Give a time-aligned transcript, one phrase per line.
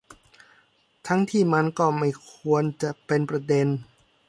[1.07, 3.67] ทั้งที่มันก็ไม่ควรจะเป็นประเด็น